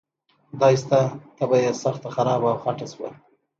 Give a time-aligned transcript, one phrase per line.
[0.49, 0.99] خدای شته
[1.39, 3.09] طبعه یې سخته خرابه او خټه شوه.